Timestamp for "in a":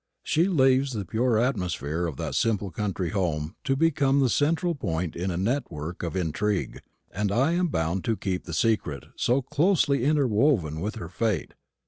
5.15-5.37